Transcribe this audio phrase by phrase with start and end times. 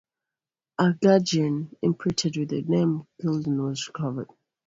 [0.79, 4.31] A gudgeon imprinted with the name "Culloden" was recovered.